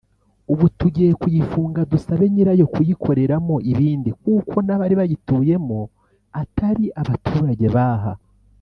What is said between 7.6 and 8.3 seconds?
b’aha”